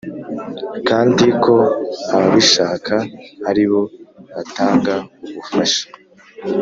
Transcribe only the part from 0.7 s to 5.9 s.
kandi ko ababishaka aribo batanga ubufasha